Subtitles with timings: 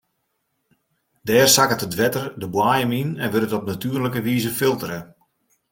[1.27, 4.99] Dêr sakket it wetter de boaiem yn en wurdt it op natuerlike wize filtere.